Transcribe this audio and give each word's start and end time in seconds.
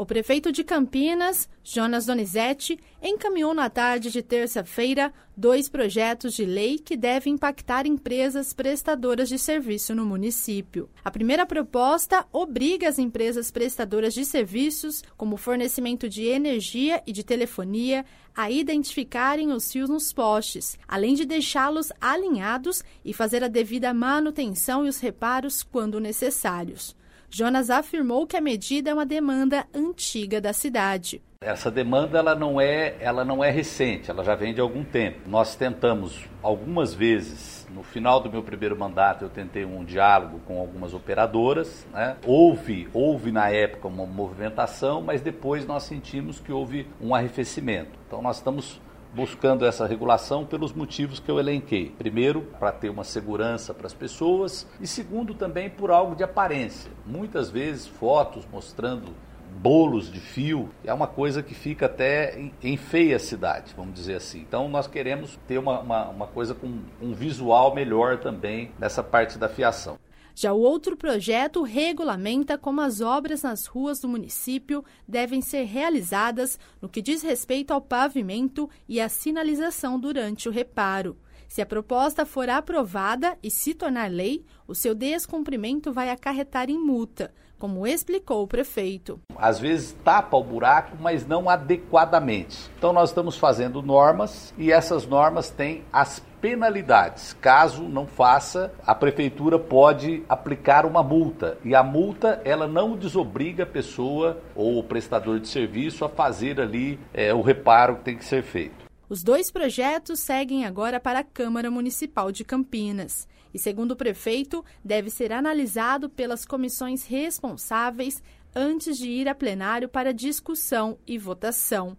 O 0.00 0.06
prefeito 0.06 0.50
de 0.50 0.64
Campinas, 0.64 1.46
Jonas 1.62 2.06
Donizete, 2.06 2.80
encaminhou 3.02 3.52
na 3.52 3.68
tarde 3.68 4.10
de 4.10 4.22
terça-feira 4.22 5.12
dois 5.36 5.68
projetos 5.68 6.32
de 6.32 6.46
lei 6.46 6.78
que 6.78 6.96
devem 6.96 7.34
impactar 7.34 7.86
empresas 7.86 8.54
prestadoras 8.54 9.28
de 9.28 9.38
serviço 9.38 9.94
no 9.94 10.06
município. 10.06 10.88
A 11.04 11.10
primeira 11.10 11.44
proposta 11.44 12.24
obriga 12.32 12.88
as 12.88 12.98
empresas 12.98 13.50
prestadoras 13.50 14.14
de 14.14 14.24
serviços, 14.24 15.02
como 15.18 15.36
fornecimento 15.36 16.08
de 16.08 16.24
energia 16.24 17.02
e 17.06 17.12
de 17.12 17.22
telefonia, 17.22 18.06
a 18.34 18.50
identificarem 18.50 19.52
os 19.52 19.70
fios 19.70 19.90
nos 19.90 20.14
postes, 20.14 20.78
além 20.88 21.12
de 21.12 21.26
deixá-los 21.26 21.92
alinhados 22.00 22.82
e 23.04 23.12
fazer 23.12 23.44
a 23.44 23.48
devida 23.48 23.92
manutenção 23.92 24.86
e 24.86 24.88
os 24.88 24.98
reparos 24.98 25.62
quando 25.62 26.00
necessários. 26.00 26.98
Jonas 27.30 27.70
afirmou 27.70 28.26
que 28.26 28.36
a 28.36 28.40
medida 28.40 28.90
é 28.90 28.94
uma 28.94 29.06
demanda 29.06 29.64
antiga 29.72 30.40
da 30.40 30.52
cidade. 30.52 31.22
Essa 31.40 31.70
demanda 31.70 32.18
ela 32.18 32.34
não 32.34 32.60
é, 32.60 32.96
ela 33.00 33.24
não 33.24 33.42
é 33.42 33.50
recente, 33.50 34.10
ela 34.10 34.22
já 34.22 34.34
vem 34.34 34.52
de 34.52 34.60
algum 34.60 34.84
tempo. 34.84 35.20
Nós 35.26 35.54
tentamos 35.54 36.26
algumas 36.42 36.92
vezes, 36.92 37.66
no 37.70 37.82
final 37.82 38.20
do 38.20 38.30
meu 38.30 38.42
primeiro 38.42 38.76
mandato, 38.76 39.24
eu 39.24 39.30
tentei 39.30 39.64
um 39.64 39.82
diálogo 39.84 40.40
com 40.40 40.58
algumas 40.58 40.92
operadoras. 40.92 41.86
Né? 41.92 42.16
Houve, 42.26 42.88
houve 42.92 43.32
na 43.32 43.48
época 43.48 43.88
uma 43.88 44.04
movimentação, 44.04 45.00
mas 45.00 45.22
depois 45.22 45.64
nós 45.64 45.84
sentimos 45.84 46.40
que 46.40 46.52
houve 46.52 46.86
um 47.00 47.14
arrefecimento. 47.14 47.92
Então 48.06 48.20
nós 48.20 48.36
estamos 48.36 48.78
buscando 49.14 49.64
essa 49.64 49.86
regulação 49.86 50.44
pelos 50.44 50.72
motivos 50.72 51.18
que 51.18 51.30
eu 51.30 51.38
elenquei. 51.38 51.94
Primeiro, 51.98 52.42
para 52.58 52.72
ter 52.72 52.88
uma 52.88 53.04
segurança 53.04 53.74
para 53.74 53.86
as 53.86 53.94
pessoas 53.94 54.66
e 54.80 54.86
segundo 54.86 55.34
também 55.34 55.68
por 55.68 55.90
algo 55.90 56.14
de 56.14 56.22
aparência. 56.22 56.90
Muitas 57.04 57.50
vezes 57.50 57.86
fotos 57.86 58.46
mostrando 58.50 59.12
bolos 59.58 60.10
de 60.10 60.20
fio 60.20 60.70
é 60.84 60.94
uma 60.94 61.06
coisa 61.06 61.42
que 61.42 61.54
fica 61.54 61.86
até 61.86 62.50
enfeia 62.62 63.16
a 63.16 63.18
cidade, 63.18 63.74
vamos 63.76 63.94
dizer 63.94 64.14
assim. 64.14 64.40
Então 64.40 64.68
nós 64.68 64.86
queremos 64.86 65.38
ter 65.46 65.58
uma, 65.58 65.80
uma, 65.80 66.08
uma 66.08 66.26
coisa 66.26 66.54
com 66.54 66.80
um 67.02 67.12
visual 67.12 67.74
melhor 67.74 68.18
também 68.18 68.70
nessa 68.78 69.02
parte 69.02 69.38
da 69.38 69.48
fiação. 69.48 69.98
Já 70.34 70.52
o 70.52 70.60
outro 70.60 70.96
projeto 70.96 71.62
regulamenta 71.62 72.56
como 72.56 72.80
as 72.80 73.00
obras 73.00 73.42
nas 73.42 73.66
ruas 73.66 74.00
do 74.00 74.08
município 74.08 74.84
devem 75.06 75.40
ser 75.40 75.64
realizadas 75.64 76.58
no 76.80 76.88
que 76.88 77.02
diz 77.02 77.22
respeito 77.22 77.72
ao 77.72 77.80
pavimento 77.80 78.68
e 78.88 79.00
à 79.00 79.08
sinalização 79.08 79.98
durante 79.98 80.48
o 80.48 80.52
reparo. 80.52 81.16
Se 81.48 81.60
a 81.60 81.66
proposta 81.66 82.24
for 82.24 82.48
aprovada 82.48 83.36
e 83.42 83.50
se 83.50 83.74
tornar 83.74 84.08
lei, 84.08 84.44
o 84.68 84.74
seu 84.74 84.94
descumprimento 84.94 85.92
vai 85.92 86.08
acarretar 86.08 86.70
em 86.70 86.78
multa, 86.78 87.34
como 87.60 87.86
explicou 87.86 88.42
o 88.42 88.48
prefeito. 88.48 89.20
Às 89.36 89.60
vezes 89.60 89.94
tapa 90.02 90.36
o 90.36 90.42
buraco, 90.42 90.96
mas 90.98 91.26
não 91.26 91.48
adequadamente. 91.48 92.70
Então 92.78 92.92
nós 92.92 93.10
estamos 93.10 93.36
fazendo 93.36 93.82
normas 93.82 94.52
e 94.56 94.72
essas 94.72 95.06
normas 95.06 95.50
têm 95.50 95.84
as 95.92 96.20
penalidades. 96.40 97.34
Caso 97.34 97.82
não 97.82 98.06
faça, 98.06 98.72
a 98.86 98.94
prefeitura 98.94 99.58
pode 99.58 100.24
aplicar 100.26 100.86
uma 100.86 101.02
multa 101.02 101.58
e 101.62 101.74
a 101.74 101.82
multa 101.82 102.40
ela 102.44 102.66
não 102.66 102.96
desobriga 102.96 103.64
a 103.64 103.66
pessoa 103.66 104.38
ou 104.54 104.78
o 104.78 104.82
prestador 104.82 105.38
de 105.38 105.48
serviço 105.48 106.02
a 106.04 106.08
fazer 106.08 106.58
ali 106.58 106.98
é, 107.12 107.34
o 107.34 107.42
reparo 107.42 107.96
que 107.96 108.04
tem 108.04 108.16
que 108.16 108.24
ser 108.24 108.42
feito. 108.42 108.89
Os 109.10 109.24
dois 109.24 109.50
projetos 109.50 110.20
seguem 110.20 110.64
agora 110.64 111.00
para 111.00 111.18
a 111.18 111.24
Câmara 111.24 111.68
Municipal 111.68 112.30
de 112.30 112.44
Campinas 112.44 113.26
e, 113.52 113.58
segundo 113.58 113.90
o 113.90 113.96
prefeito, 113.96 114.64
deve 114.84 115.10
ser 115.10 115.32
analisado 115.32 116.08
pelas 116.08 116.44
comissões 116.44 117.04
responsáveis 117.04 118.22
antes 118.54 118.96
de 118.96 119.08
ir 119.10 119.28
a 119.28 119.34
plenário 119.34 119.88
para 119.88 120.14
discussão 120.14 120.96
e 121.04 121.18
votação. 121.18 121.98